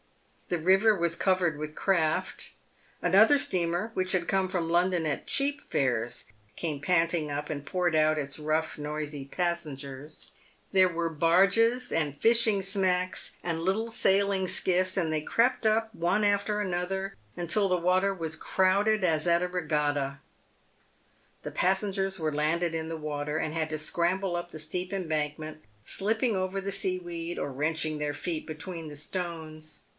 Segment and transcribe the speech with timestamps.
[0.49, 2.51] The river was covered with craft.
[3.01, 6.25] Another steamer, which had come from London at cheap fares,
[6.57, 10.31] came panting up, and poured out its rough, noisy passengers.
[10.73, 14.27] There were barges, and fishing smacks, and little PAVED WITH GOLD.
[14.27, 14.47] 187 sailing
[14.85, 19.43] skiffs, and they crept up one after another until the water was crowded as at
[19.43, 20.19] a regatta.
[21.43, 25.61] The passengers were landed in the water, and had to scramble up the steep embankment,
[25.85, 29.81] slipping over the sea weed or wrenching their feet between the stones.